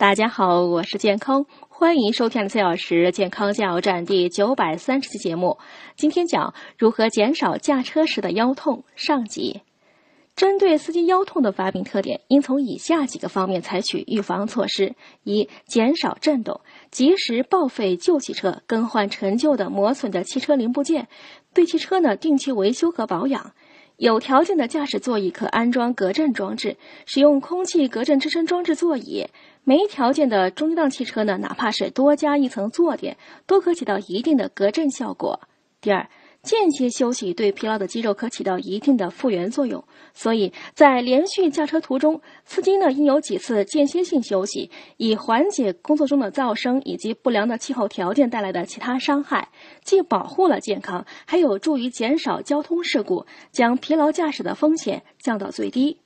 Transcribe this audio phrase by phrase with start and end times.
[0.00, 5.58] 大家好，我是健康，欢迎收听四小时健康加油站第九百三十期节目。
[5.94, 9.60] 今天讲如何减少驾车时的腰痛上集。
[10.34, 21.08] 针对司机腰痛的发病特点，应从以下几个方面采取预防措施：一、减少震动，及时报废旧汽车，更换陈旧的磨损的汽车零部件，
[21.52, 23.52] 对汽车呢定期维修和保养。
[24.00, 29.26] 有条件的驾驶座椅可安装隔震装置，使用空气隔震支撑装置座椅。
[29.62, 35.40] 没条件的中档汽车呢，哪怕是多加一层坐垫，都可起到一定的隔震效果。
[35.82, 36.08] 第二，
[36.42, 49.50] 间歇休息对疲劳的肌肉可起到一定的复原作用，所以在连续驾车途中，司机呢应有几次间歇性休息，以缓解工作中的噪声以及不良的气候条件带来的其他伤害，
[49.84, 55.98] 既保护了健康，还有助于减少交通事故，将疲劳驾驶的风险降到最低。